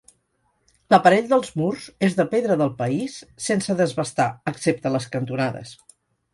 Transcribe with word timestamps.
L'aparell 0.93 1.27
dels 1.33 1.51
murs 1.63 1.85
és 2.07 2.17
de 2.21 2.25
pedra 2.33 2.57
del 2.63 2.73
país 2.81 3.19
sense 3.51 3.79
desbastar, 3.85 4.29
excepte 4.55 4.93
a 4.93 4.97
les 4.99 5.11
cantonades. 5.19 5.79